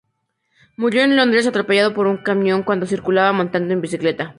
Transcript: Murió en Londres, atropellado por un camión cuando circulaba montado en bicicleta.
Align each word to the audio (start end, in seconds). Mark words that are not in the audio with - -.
Murió 0.77 1.03
en 1.03 1.15
Londres, 1.15 1.45
atropellado 1.45 1.93
por 1.93 2.07
un 2.07 2.17
camión 2.17 2.63
cuando 2.63 2.87
circulaba 2.87 3.33
montado 3.33 3.65
en 3.69 3.81
bicicleta. 3.81 4.29